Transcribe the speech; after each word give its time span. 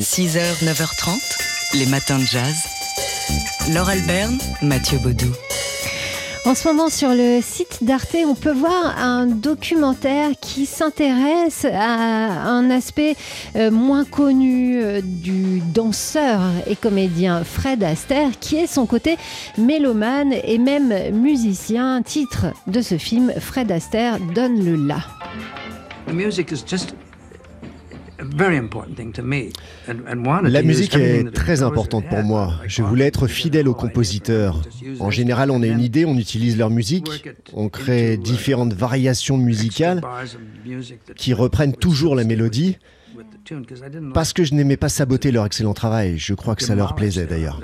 6h, 0.00 0.62
9h30, 0.64 1.78
les 1.78 1.86
matins 1.86 2.18
de 2.18 2.24
jazz. 2.24 2.54
Laure 3.72 3.88
Alberne, 3.88 4.36
Mathieu 4.60 4.98
Baudou. 4.98 5.32
En 6.44 6.54
ce 6.54 6.68
moment, 6.68 6.90
sur 6.90 7.10
le 7.10 7.40
site 7.40 7.84
d'Arte, 7.84 8.16
on 8.26 8.34
peut 8.34 8.52
voir 8.52 8.98
un 8.98 9.26
documentaire 9.26 10.32
qui 10.40 10.66
s'intéresse 10.66 11.64
à 11.64 12.50
un 12.50 12.68
aspect 12.68 13.16
euh, 13.56 13.70
moins 13.70 14.04
connu 14.04 14.82
euh, 14.82 15.00
du 15.02 15.60
danseur 15.60 16.40
et 16.66 16.76
comédien 16.76 17.44
Fred 17.44 17.82
Astaire, 17.82 18.30
qui 18.40 18.56
est 18.56 18.66
son 18.66 18.84
côté 18.84 19.16
mélomane 19.56 20.34
et 20.44 20.58
même 20.58 20.92
musicien. 21.12 22.02
Titre 22.02 22.46
de 22.66 22.82
ce 22.82 22.98
film, 22.98 23.32
Fred 23.38 23.72
Astaire 23.72 24.18
donne 24.34 24.62
le 24.62 24.74
la. 24.74 24.98
La 30.44 30.62
musique 30.62 30.96
est 30.96 31.30
très 31.32 31.62
importante 31.62 32.08
pour 32.08 32.22
moi. 32.22 32.54
Je 32.66 32.82
voulais 32.82 33.06
être 33.06 33.26
fidèle 33.26 33.68
aux 33.68 33.74
compositeurs. 33.74 34.60
En 35.00 35.10
général, 35.10 35.50
on 35.50 35.62
a 35.62 35.66
une 35.66 35.80
idée, 35.80 36.04
on 36.04 36.16
utilise 36.16 36.56
leur 36.56 36.70
musique, 36.70 37.28
on 37.52 37.68
crée 37.68 38.16
différentes 38.16 38.72
variations 38.72 39.36
musicales 39.36 40.02
qui 41.16 41.34
reprennent 41.34 41.74
toujours 41.74 42.14
la 42.14 42.24
mélodie. 42.24 42.78
Parce 44.14 44.32
que 44.32 44.44
je 44.44 44.54
n'aimais 44.54 44.76
pas 44.76 44.88
saboter 44.88 45.32
leur 45.32 45.46
excellent 45.46 45.74
travail. 45.74 46.18
Je 46.18 46.34
crois 46.34 46.54
que 46.54 46.62
ça 46.62 46.74
leur 46.74 46.94
plaisait 46.94 47.26
d'ailleurs. 47.26 47.60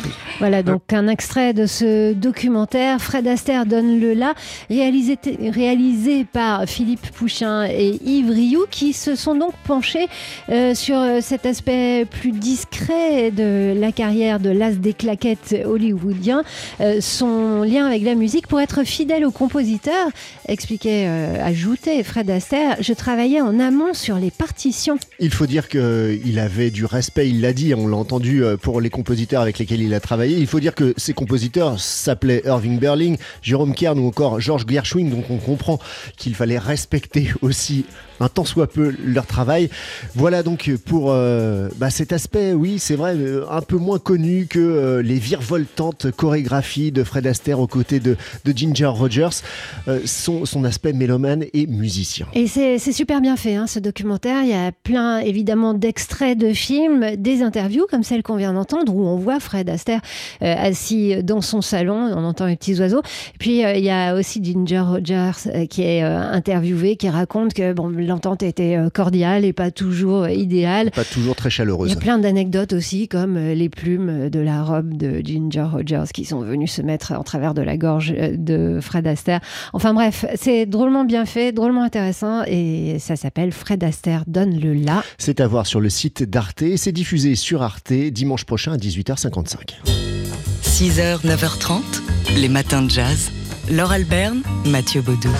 Voilà 0.38 0.62
donc 0.62 0.92
un 0.92 1.08
extrait 1.08 1.52
de 1.52 1.66
ce 1.66 2.14
documentaire. 2.14 3.00
Fred 3.00 3.26
Astaire 3.26 3.66
donne 3.66 4.00
le 4.00 4.14
là, 4.14 4.34
réalisé, 4.70 5.18
réalisé 5.50 6.24
par 6.24 6.64
Philippe 6.66 7.10
Pouchin 7.10 7.66
et 7.66 7.98
Yves 8.04 8.30
Rioux, 8.30 8.66
qui 8.70 8.92
se 8.92 9.14
sont 9.14 9.34
donc 9.34 9.52
penchés 9.64 10.08
euh, 10.48 10.74
sur 10.74 10.98
cet 11.20 11.44
aspect 11.44 12.06
plus 12.10 12.32
discret 12.32 13.30
de 13.30 13.74
la 13.78 13.92
carrière 13.92 14.40
de 14.40 14.50
l'as 14.50 14.72
des 14.72 14.94
claquettes 14.94 15.54
hollywoodien, 15.64 16.42
euh, 16.80 17.00
son 17.00 17.62
lien 17.62 17.86
avec 17.86 18.02
la 18.02 18.14
musique 18.14 18.46
pour 18.46 18.60
être 18.60 18.84
fidèle 18.84 19.24
au 19.24 19.30
compositeur, 19.30 20.08
expliquait, 20.48 21.06
euh, 21.08 21.44
ajouté 21.44 22.02
Fred 22.02 22.30
Astaire. 22.30 22.76
Je 22.80 22.92
travaillais 22.92 23.40
en 23.40 23.58
amont 23.60 23.94
sur 23.94 24.16
les 24.16 24.30
partitions. 24.30 24.98
Il 25.18 25.30
faut 25.30 25.46
dire 25.46 25.68
qu'il 25.68 26.38
avait 26.38 26.70
du 26.70 26.84
respect, 26.84 27.28
il 27.28 27.40
l'a 27.40 27.49
dit, 27.52 27.74
on 27.74 27.86
l'a 27.88 27.96
entendu 27.96 28.44
euh, 28.44 28.56
pour 28.56 28.80
les 28.80 28.90
compositeurs 28.90 29.42
avec 29.42 29.58
lesquels 29.58 29.80
il 29.80 29.94
a 29.94 30.00
travaillé. 30.00 30.38
Il 30.38 30.46
faut 30.46 30.60
dire 30.60 30.74
que 30.74 30.94
ces 30.96 31.12
compositeurs 31.12 31.80
s'appelaient 31.80 32.42
Irving 32.44 32.78
Berling, 32.78 33.16
Jérôme 33.42 33.74
Kern 33.74 33.98
ou 33.98 34.06
encore 34.06 34.40
George 34.40 34.64
Gershwin, 34.68 35.08
donc 35.08 35.30
on 35.30 35.38
comprend 35.38 35.78
qu'il 36.16 36.34
fallait 36.34 36.58
respecter 36.58 37.30
aussi 37.42 37.84
un 38.20 38.28
tant 38.28 38.44
soit 38.44 38.66
peu 38.66 38.94
leur 39.02 39.26
travail. 39.26 39.70
Voilà 40.14 40.42
donc 40.42 40.70
pour 40.84 41.10
euh, 41.10 41.68
bah, 41.76 41.88
cet 41.90 42.12
aspect, 42.12 42.52
oui, 42.52 42.78
c'est 42.78 42.96
vrai, 42.96 43.14
euh, 43.16 43.46
un 43.50 43.62
peu 43.62 43.76
moins 43.76 43.98
connu 43.98 44.46
que 44.46 45.00
les 45.02 45.18
virevoltantes 45.18 46.10
chorégraphies 46.10 46.92
de 46.92 47.02
Fred 47.02 47.26
Astaire 47.26 47.60
aux 47.60 47.66
côtés 47.66 48.00
de, 48.00 48.16
Ginger 48.54 48.86
Rogers, 48.86 49.42
son, 50.04 50.64
aspect 50.64 50.92
mélomane 50.92 51.44
et 51.54 51.66
musicien. 51.66 52.26
Et 52.34 52.46
c'est 52.46 52.78
super 52.92 53.20
bien 53.20 53.36
fait, 53.36 53.54
hein, 53.54 53.66
ce 53.66 53.78
documentaire. 53.78 54.42
Il 54.42 54.50
y 54.50 54.54
a 54.54 54.72
plein, 54.72 55.20
évidemment, 55.20 55.72
d'extraits 55.72 56.36
de 56.36 56.52
films, 56.52 57.16
des 57.16 57.39
interviews 57.42 57.86
comme 57.90 58.02
celle 58.02 58.22
qu'on 58.22 58.36
vient 58.36 58.52
d'entendre 58.52 58.94
où 58.94 59.06
on 59.06 59.16
voit 59.16 59.40
Fred 59.40 59.68
Astaire 59.68 60.00
euh, 60.42 60.54
assis 60.56 61.22
dans 61.22 61.40
son 61.40 61.60
salon, 61.62 62.12
on 62.14 62.24
entend 62.24 62.46
les 62.46 62.56
petits 62.56 62.78
oiseaux. 62.80 63.00
Et 63.34 63.38
puis 63.38 63.64
euh, 63.64 63.74
il 63.74 63.84
y 63.84 63.90
a 63.90 64.14
aussi 64.14 64.42
Ginger 64.42 64.80
Rogers 64.80 65.30
euh, 65.46 65.66
qui 65.66 65.82
est 65.82 66.02
interviewé, 66.02 66.96
qui 66.96 67.08
raconte 67.08 67.54
que 67.54 67.72
bon, 67.72 67.88
l'entente 67.88 68.42
était 68.42 68.78
cordiale 68.92 69.44
et 69.44 69.52
pas 69.52 69.70
toujours 69.70 70.28
idéale. 70.28 70.90
Pas 70.90 71.04
toujours 71.04 71.36
très 71.36 71.50
chaleureuse. 71.50 71.90
Il 71.90 71.94
y 71.94 71.96
a 71.96 72.00
plein 72.00 72.18
d'anecdotes 72.18 72.72
aussi, 72.72 73.08
comme 73.08 73.36
les 73.38 73.68
plumes 73.68 74.28
de 74.30 74.40
la 74.40 74.62
robe 74.62 74.96
de 74.96 75.20
Ginger 75.24 75.66
Rogers 75.72 76.04
qui 76.12 76.24
sont 76.24 76.40
venues 76.40 76.68
se 76.68 76.82
mettre 76.82 77.12
en 77.12 77.22
travers 77.22 77.54
de 77.54 77.62
la 77.62 77.76
gorge 77.76 78.12
de 78.14 78.78
Fred 78.80 79.06
Astaire. 79.06 79.40
Enfin 79.72 79.94
bref, 79.94 80.24
c'est 80.34 80.66
drôlement 80.66 81.04
bien 81.04 81.24
fait, 81.24 81.52
drôlement 81.52 81.82
intéressant 81.82 82.42
et 82.46 82.98
ça 82.98 83.16
s'appelle 83.16 83.52
Fred 83.52 83.82
Astaire 83.84 84.24
donne 84.26 84.58
le 84.58 84.74
la. 84.74 85.02
C'est 85.18 85.40
à 85.40 85.46
voir 85.46 85.66
sur 85.66 85.80
le 85.80 85.88
site 85.88 86.22
d'Arte 86.22 86.62
et 86.62 86.76
c'est 86.76 86.92
diffusé 86.92 87.29
sur 87.36 87.62
Arte 87.62 87.92
dimanche 87.92 88.44
prochain 88.44 88.72
à 88.72 88.76
18h55. 88.76 89.74
6h, 90.62 91.24
9h30, 91.24 91.82
les 92.36 92.48
matins 92.48 92.82
de 92.82 92.90
jazz. 92.90 93.30
Laure 93.70 93.92
Alberne, 93.92 94.42
Mathieu 94.66 95.02
Baudou. 95.02 95.30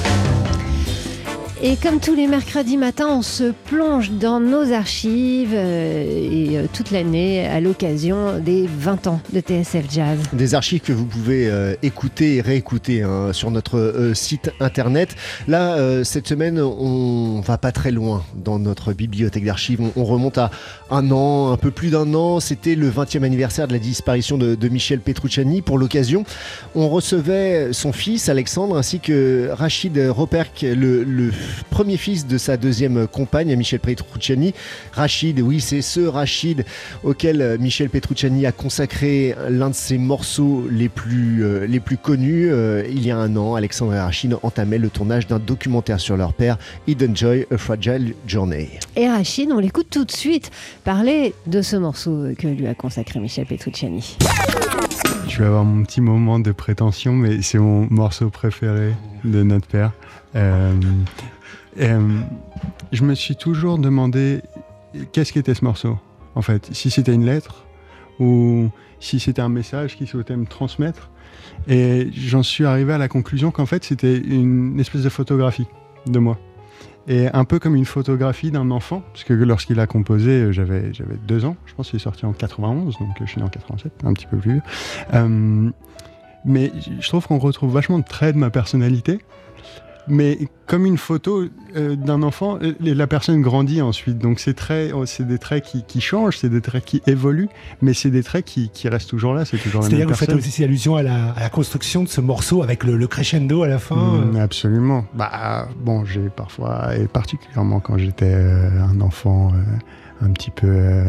Et 1.63 1.77
comme 1.77 2.01
tous 2.01 2.15
les 2.15 2.27
mercredis 2.27 2.79
matins, 2.79 3.09
on 3.11 3.21
se 3.21 3.53
plonge 3.67 4.13
dans 4.13 4.41
nos 4.41 4.73
archives 4.73 5.53
euh, 5.53 6.05
et 6.09 6.57
euh, 6.57 6.65
toute 6.73 6.91
l'année 6.91 7.47
à 7.47 7.61
l'occasion 7.61 8.39
des 8.39 8.67
20 8.67 9.07
ans 9.09 9.21
de 9.31 9.41
TSF 9.41 9.85
Jazz. 9.93 10.19
Des 10.33 10.55
archives 10.55 10.81
que 10.81 10.95
vous 10.95 11.05
pouvez 11.05 11.51
euh, 11.51 11.75
écouter 11.83 12.37
et 12.37 12.41
réécouter 12.41 13.03
hein, 13.03 13.35
sur 13.35 13.51
notre 13.51 14.13
site 14.15 14.51
internet. 14.59 15.15
Là, 15.49 16.03
cette 16.03 16.29
semaine, 16.29 16.59
on 16.59 17.43
va 17.43 17.59
pas 17.59 17.73
très 17.73 17.91
loin 17.91 18.25
dans 18.35 18.59
notre 18.59 18.95
bibliothèque 18.95 19.45
d'archives. 19.45 19.81
On, 19.97 20.05
remonte 20.05 20.39
à 20.39 20.51
un 20.91 21.11
an, 21.11 21.53
un 21.53 21.59
peu 21.59 21.71
plus 21.71 21.91
d'un 21.91 22.15
an. 22.15 22.41
C'était 22.41 22.75
le 22.75 22.91
20e 22.91 23.23
anniversaire 23.23 23.69
de 23.69 23.75
la 23.75 23.79
disparition 23.79 24.39
de, 24.39 24.69
Michel 24.69 25.01
Petrucciani. 25.01 25.61
Pour 25.61 25.77
l'occasion, 25.77 26.25
on 26.75 26.89
recevait 26.89 27.73
son 27.73 27.93
fils 27.93 28.31
Alexandre 28.31 28.79
ainsi 28.79 28.99
que 29.01 29.51
Rachid 29.53 29.99
Roperk, 30.11 30.63
le, 30.63 31.05
le 31.05 31.33
premier 31.71 31.97
fils 31.97 32.27
de 32.27 32.39
sa 32.39 32.57
deuxième 32.57 33.07
compagne, 33.07 33.55
Michel 33.57 33.81
Petrucciani. 33.81 34.55
Rachid, 34.93 35.41
oui, 35.41 35.61
c'est 35.61 35.83
ce 35.83 36.01
Rachid 36.01 36.65
auquel 37.05 37.43
euh, 37.43 37.59
Michel 37.59 37.91
Petrucciani 37.91 38.47
a 38.47 38.53
consacré 38.53 39.35
l'un 39.49 39.71
de 39.71 39.75
ses 39.75 39.99
morceaux 39.99 40.67
les 40.71 40.89
plus, 40.89 41.45
euh, 41.45 41.67
les 41.67 41.81
plus 41.81 41.97
connus. 41.97 42.51
Euh, 42.51 42.85
il 42.91 43.05
y 43.05 43.11
a 43.11 43.17
un 43.17 43.37
an, 43.37 43.55
Alexandre 43.55 43.95
et 43.95 44.01
Rachid 44.01 44.37
entamaient 44.43 44.79
le 44.79 44.91
tournage 44.91 45.27
d'un 45.27 45.39
documentaire 45.39 46.01
sur 46.01 46.17
leur 46.17 46.33
père, 46.33 46.59
Eden 46.89 47.17
Joy, 47.17 47.47
A 47.51 47.59
Fragile 47.59 48.15
Journey. 48.27 48.71
Et 48.97 49.09
Rachid, 49.09 49.51
on 49.53 49.59
l'écoute 49.59 49.89
tout 49.91 50.05
de 50.05 50.13
suite 50.13 50.51
parler 50.85 51.35
de 51.47 51.63
ce 51.63 51.77
morceau 51.77 52.29
que 52.39 52.49
lui 52.49 52.67
a 52.67 52.75
consacré 52.75 53.21
Michel 53.21 53.47
Petrucciani. 53.47 54.17
Je 55.29 55.39
vais 55.39 55.47
avoir 55.47 55.65
mon 55.65 55.85
petit 55.85 56.01
moment 56.01 56.41
de 56.41 56.53
prétention, 56.53 57.13
mais 57.13 57.41
c'est 57.43 57.59
mon 57.59 57.87
morceau 57.91 58.31
préféré 58.31 58.93
de 59.25 59.43
notre 59.43 59.67
père. 59.67 59.93
Euh, 60.35 60.73
je 61.77 63.05
me 63.05 63.15
suis 63.15 63.37
toujours 63.37 63.79
demandé 63.79 64.43
qu'est-ce 65.13 65.33
qu'était 65.33 65.55
ce 65.55 65.65
morceau, 65.65 65.99
en 66.35 66.43
fait. 66.43 66.69
Si 66.73 66.91
c'était 66.91 67.15
une 67.15 67.25
lettre 67.25 67.67
ou 68.19 68.71
si 69.01 69.19
c'était 69.19 69.43
un 69.43 69.49
message 69.49 69.97
qu'il 69.97 70.07
souhaitait 70.07 70.37
me 70.37 70.47
transmettre. 70.47 71.11
Et 71.69 72.09
j'en 72.13 72.43
suis 72.43 72.65
arrivé 72.65 72.93
à 72.93 72.99
la 72.99 73.09
conclusion 73.09 73.51
qu'en 73.51 73.67
fait, 73.67 73.85
c'était 73.85 74.19
une 74.19 74.79
espèce 74.79 75.03
de 75.03 75.09
photographie 75.09 75.67
de 76.07 76.19
moi. 76.19 76.39
Et 77.09 77.29
un 77.33 77.45
peu 77.45 77.59
comme 77.59 77.77
une 77.77 77.87
photographie 77.87 78.51
d'un 78.51 78.71
enfant, 78.71 79.03
parce 79.13 79.25
que 79.25 79.33
lorsqu'il 79.33 79.81
a 79.81 79.87
composé, 79.87 80.31
euh, 80.31 80.53
j'avais, 80.53 80.93
j'avais 80.93 81.17
deux 81.27 81.45
ans, 81.45 81.57
je 81.65 81.75
pense 81.75 81.91
qu'il 81.91 81.97
est 81.97 82.03
sorti 82.03 82.27
en 82.27 82.33
91, 82.33 82.99
donc 82.99 83.09
je 83.21 83.25
suis 83.25 83.41
né 83.41 83.47
en 83.47 83.49
87, 83.49 83.93
un 84.05 84.13
petit 84.13 84.27
peu 84.27 84.37
plus. 84.37 84.61
Euh, 85.15 85.71
mais 86.45 86.73
je 87.01 87.09
trouve 87.09 87.27
qu'on 87.27 87.39
retrouve 87.39 87.73
vachement 87.73 87.99
de 87.99 88.05
traits 88.05 88.35
de 88.35 88.39
ma 88.39 88.51
personnalité, 88.51 89.19
mais 90.11 90.39
comme 90.67 90.85
une 90.85 90.99
photo 90.99 91.45
euh, 91.77 91.97
d'un 91.97 92.23
enfant, 92.23 92.59
euh, 92.63 92.75
la 92.81 93.07
personne 93.07 93.41
grandit 93.41 93.81
ensuite. 93.81 94.19
Donc 94.19 94.41
c'est 94.41 94.55
oh, 94.93 95.07
c'est 95.07 95.27
des 95.27 95.39
traits 95.39 95.65
qui, 95.87 96.01
changent, 96.01 96.39
c'est 96.39 96.49
des 96.49 96.61
traits 96.61 96.85
qui 96.85 97.03
évoluent, 97.07 97.49
mais 97.81 97.95
c'est 97.95 98.11
des 98.11 98.23
traits 98.23 98.45
qui, 98.45 98.71
restent 98.89 99.09
toujours 99.09 99.35
là. 99.35 99.45
C'est 99.45 99.59
toujours 99.59 99.83
C'est-à-dire 99.83 100.07
que 100.07 100.13
vous 100.13 100.17
faites 100.17 100.35
aussi 100.35 100.65
allusion 100.65 100.97
à 100.97 101.03
la, 101.03 101.49
construction 101.51 102.03
de 102.03 102.09
ce 102.09 102.21
morceau 102.21 102.63
avec 102.63 102.85
le, 102.85 103.07
crescendo 103.07 103.63
à 103.63 103.69
la 103.69 103.79
fin. 103.79 103.97
Mm, 103.97 104.37
euh. 104.37 104.45
absolument. 104.45 105.05
Bah 105.15 105.69
bon, 105.79 106.05
j'ai 106.05 106.29
parfois, 106.29 106.97
et 106.97 107.07
particulièrement 107.07 107.81
quand 107.81 107.99
j'étais 107.99 108.35
un 108.35 109.01
enfant 109.01 109.53
un 110.21 110.31
petit 110.31 110.51
peu, 110.51 111.05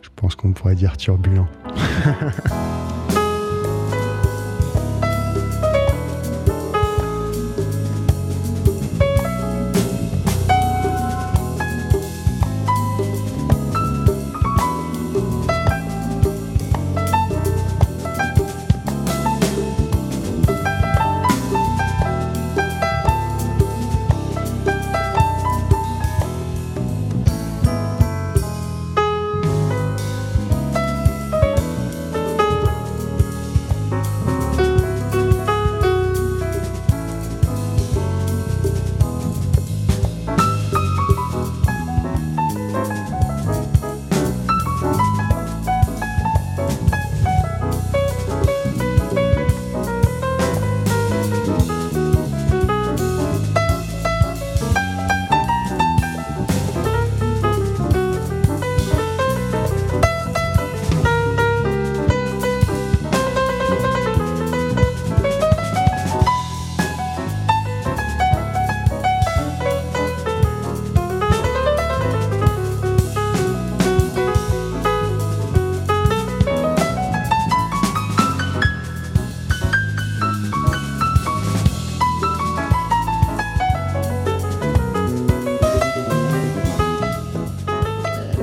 je 0.00 0.08
pense 0.16 0.34
qu'on 0.34 0.52
pourrait 0.52 0.74
dire 0.74 0.96
turbulent. 0.96 1.48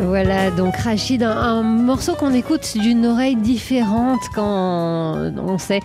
Voilà 0.09 0.49
donc 0.49 0.75
Rachid, 0.75 1.21
un, 1.21 1.61
morceau 1.61 2.15
qu'on 2.15 2.33
écoute 2.33 2.75
d'une 2.75 3.05
oreille 3.05 3.35
différente 3.35 4.21
quand 4.33 5.31
on 5.37 5.59
sait 5.59 5.81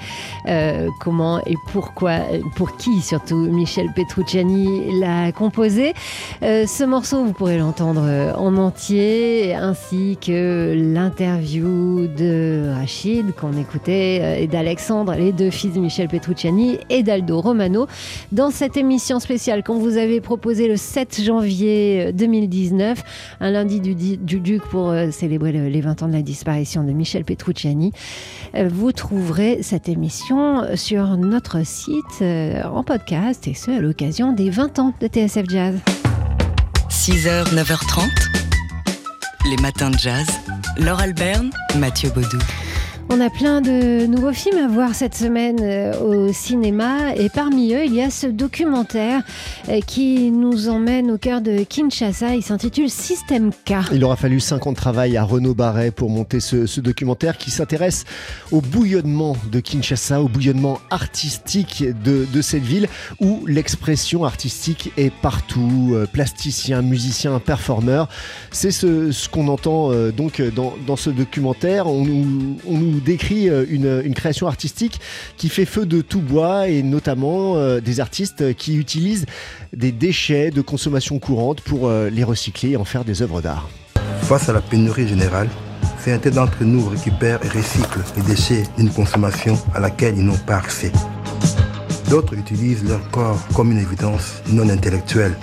euh, 0.48 0.88
comment 0.98 1.40
et 1.44 1.56
pourquoi, 1.70 2.20
pour 2.56 2.78
qui 2.78 3.02
surtout 3.02 3.36
Michel 3.36 3.92
Petrucciani 3.94 4.98
l'a 4.98 5.30
composé. 5.30 5.92
Euh, 6.42 6.66
ce 6.66 6.84
morceau, 6.84 7.22
vous 7.22 7.34
pourrez 7.34 7.58
l'entendre 7.58 8.00
euh, 8.06 8.32
en 8.32 8.56
entier, 8.56 9.54
ainsi 9.54 10.16
que 10.18 10.72
l'interview 10.74 12.06
de 12.06 12.70
Rachid 12.74 13.34
qu'on 13.34 13.52
écoutait 13.58 14.42
et 14.42 14.46
d'Alexandre, 14.46 15.12
les 15.16 15.32
deux 15.32 15.50
fils 15.50 15.74
de 15.74 15.80
Michel 15.80 16.08
Petrucciani 16.08 16.78
et 16.88 17.02
d'Aldo 17.02 17.42
Romano, 17.42 17.88
dans 18.32 18.50
cette 18.50 18.78
émission 18.78 19.20
spéciale 19.20 19.62
qu'on 19.62 19.78
vous 19.78 19.98
avait 19.98 20.22
proposée 20.22 20.66
le 20.66 20.78
7 20.78 21.20
janvier 21.22 22.10
2019, 22.14 23.02
un 23.40 23.50
lundi 23.50 23.80
du 23.80 23.94
10 23.94 24.13
du 24.16 24.40
Duc 24.40 24.62
pour 24.62 24.90
euh, 24.90 25.10
célébrer 25.10 25.52
les 25.52 25.80
20 25.80 26.02
ans 26.02 26.08
de 26.08 26.12
la 26.12 26.22
disparition 26.22 26.84
de 26.84 26.92
Michel 26.92 27.24
Petrucciani. 27.24 27.92
Euh, 28.54 28.68
vous 28.72 28.92
trouverez 28.92 29.62
cette 29.62 29.88
émission 29.88 30.64
sur 30.76 31.16
notre 31.16 31.64
site 31.64 32.22
euh, 32.22 32.62
en 32.64 32.82
podcast 32.82 33.46
et 33.48 33.54
ce 33.54 33.70
à 33.70 33.80
l'occasion 33.80 34.32
des 34.32 34.50
20 34.50 34.78
ans 34.78 34.94
de 35.00 35.06
TSF 35.06 35.48
Jazz. 35.48 35.76
6h, 36.90 37.54
9h30, 37.54 38.08
les 39.50 39.56
matins 39.62 39.90
de 39.90 39.98
jazz. 39.98 40.26
Laure 40.78 41.00
Alberne, 41.00 41.50
Mathieu 41.78 42.10
Baudou. 42.10 42.38
On 43.16 43.20
a 43.20 43.30
plein 43.30 43.60
de 43.60 44.06
nouveaux 44.06 44.32
films 44.32 44.58
à 44.58 44.66
voir 44.66 44.92
cette 44.92 45.14
semaine 45.14 45.60
euh, 45.62 45.96
au 46.00 46.32
cinéma 46.32 47.14
et 47.14 47.28
parmi 47.28 47.72
eux, 47.72 47.84
il 47.84 47.94
y 47.94 48.02
a 48.02 48.10
ce 48.10 48.26
documentaire 48.26 49.22
euh, 49.68 49.80
qui 49.82 50.32
nous 50.32 50.68
emmène 50.68 51.12
au 51.12 51.16
cœur 51.16 51.40
de 51.40 51.62
Kinshasa. 51.62 52.34
Il 52.34 52.42
s'intitule 52.42 52.90
Système 52.90 53.52
K. 53.52 53.74
Il 53.92 54.02
aura 54.02 54.16
fallu 54.16 54.40
5 54.40 54.66
ans 54.66 54.72
de 54.72 54.76
travail 54.76 55.16
à 55.16 55.22
Renaud 55.22 55.54
Barret 55.54 55.92
pour 55.92 56.10
monter 56.10 56.40
ce, 56.40 56.80
documentaire 56.80 57.38
qui 57.38 57.52
s'intéresse 57.52 58.04
au 58.50 58.60
bouillonnement 58.60 59.36
de 59.48 59.60
Kinshasa, 59.60 60.20
au 60.20 60.26
bouillonnement 60.26 60.80
artistique 60.90 61.84
de, 62.02 62.42
cette 62.42 62.64
ville 62.64 62.88
où 63.20 63.46
l'expression 63.46 64.24
artistique 64.24 64.92
est 64.96 65.12
partout, 65.12 65.92
euh, 65.92 66.08
plasticien, 66.12 66.82
musicien, 66.82 67.38
performeur. 67.38 68.08
C'est 68.50 68.72
ce, 68.72 69.28
qu'on 69.28 69.46
entend 69.46 69.92
donc 70.10 70.42
dans, 70.42 70.96
ce 70.96 71.10
documentaire. 71.10 71.86
Décrit 73.04 73.48
euh, 73.48 73.64
une, 73.68 74.14
création 74.14 74.46
artistique 74.46 75.00
qui 75.36 75.48
fait 75.48 75.64
feu 75.64 75.86
de 75.86 76.00
tout 76.00 76.20
bois 76.20 76.68
et 76.68 76.82
notamment 76.82 77.56
euh, 77.56 77.80
des 77.80 78.00
artistes 78.00 78.54
qui 78.54 78.76
utilisent 78.76 79.26
des 79.72 79.92
déchets 79.92 80.50
de 80.50 80.60
consommation 80.60 81.18
courante 81.18 81.60
pour 81.60 81.88
euh, 81.88 82.10
les 82.10 82.24
recycler 82.24 82.70
et 82.70 82.76
en 82.76 82.84
faire 82.84 83.04
des 83.04 83.22
œuvres 83.22 83.40
d'art. 83.40 83.68
Face 84.22 84.48
à 84.48 84.52
la 84.52 84.60
pénurie 84.60 85.06
générale, 85.06 85.48
certains 86.02 86.30
d'entre 86.30 86.64
nous 86.64 86.88
récupèrent 86.88 87.40
et 87.44 87.48
recyclent 87.48 88.04
les 88.16 88.22
déchets 88.22 88.64
d'une 88.78 88.90
consommation 88.90 89.58
à 89.74 89.80
laquelle 89.80 90.16
ils 90.16 90.24
n'ont 90.24 90.36
pas 90.36 90.56
accès. 90.56 90.92
D'autres 92.08 92.34
utilisent 92.34 92.84
leur 92.84 93.10
corps 93.10 93.40
comme 93.54 93.72
une 93.72 93.78
évidence 93.78 94.42
non 94.48 94.68
intellectuelle. 94.68 95.34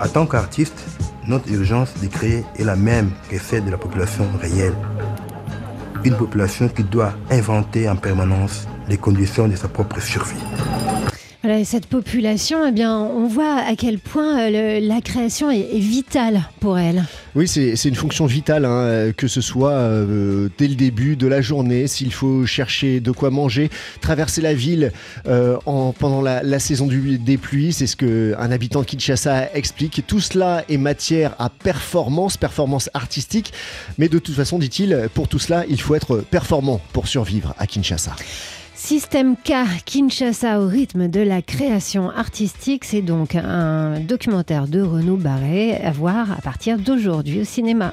En 0.00 0.08
tant 0.08 0.26
qu'artiste, 0.26 0.84
notre 1.26 1.50
urgence 1.50 1.94
de 2.02 2.08
créer 2.08 2.44
est 2.58 2.64
la 2.64 2.76
même 2.76 3.10
que 3.30 3.38
celle 3.38 3.64
de 3.64 3.70
la 3.70 3.78
population 3.78 4.26
réelle. 4.40 4.74
Une 6.04 6.16
population 6.16 6.68
qui 6.68 6.82
doit 6.82 7.12
inventer 7.30 7.88
en 7.88 7.96
permanence 7.96 8.66
les 8.88 8.96
conditions 8.96 9.46
de 9.46 9.54
sa 9.54 9.68
propre 9.68 10.00
survie. 10.00 10.34
Voilà, 11.42 11.58
et 11.58 11.64
cette 11.64 11.86
population, 11.86 12.64
eh 12.64 12.70
bien, 12.70 12.96
on 12.96 13.26
voit 13.26 13.56
à 13.56 13.74
quel 13.74 13.98
point 13.98 14.38
euh, 14.38 14.78
la 14.80 15.00
création 15.00 15.50
est, 15.50 15.76
vitale 15.76 16.42
pour 16.60 16.78
elle. 16.78 17.02
Oui, 17.34 17.48
c'est 17.48 17.84
une 17.84 17.96
fonction 17.96 18.26
vitale, 18.26 18.64
hein, 18.64 18.70
euh, 18.70 19.12
que 19.12 19.26
ce 19.26 19.40
soit 19.40 19.72
euh, 19.72 20.48
dès 20.56 20.68
le 20.68 20.76
début 20.76 21.16
de 21.16 21.26
la 21.26 21.40
journée, 21.40 21.88
s'il 21.88 22.12
faut 22.12 22.46
chercher 22.46 23.00
de 23.00 23.10
quoi 23.10 23.30
manger, 23.30 23.70
traverser 24.00 24.40
la 24.40 24.54
ville 24.54 24.92
en, 25.26 25.92
pendant 25.92 26.20
la, 26.20 26.58
saison 26.60 26.86
des 26.86 27.38
pluies, 27.38 27.72
c'est 27.72 27.88
ce 27.88 27.96
qu'un 27.96 28.50
habitant 28.52 28.82
de 28.82 28.86
Kinshasa 28.86 29.52
explique. 29.52 30.04
Tout 30.06 30.20
cela 30.20 30.64
est 30.68 30.76
matière 30.76 31.34
à 31.40 31.48
performance, 31.48 32.36
performance 32.36 32.88
artistique, 32.94 33.52
mais 33.98 34.08
de 34.08 34.20
toute 34.20 34.36
façon, 34.36 34.60
dit-il, 34.60 35.08
pour 35.12 35.26
tout 35.26 35.40
cela, 35.40 35.64
il 35.68 35.80
faut 35.80 35.96
être 35.96 36.18
performant 36.18 36.80
pour 36.92 37.08
survivre 37.08 37.52
à 37.58 37.66
Kinshasa. 37.66 38.14
Système 38.74 39.36
K, 39.36 39.52
Kinshasa 39.84 40.60
au 40.60 40.66
rythme 40.66 41.08
de 41.08 41.20
la 41.20 41.42
création 41.42 42.10
artistique, 42.10 42.84
c'est 42.84 43.02
donc 43.02 43.34
un 43.34 44.00
documentaire 44.00 44.66
de 44.66 44.80
Renaud 44.80 45.16
Barré 45.16 45.76
à 45.76 45.90
voir 45.90 46.32
à 46.32 46.40
partir 46.40 46.78
d'aujourd'hui 46.78 47.40
au 47.40 47.44
cinéma. 47.44 47.90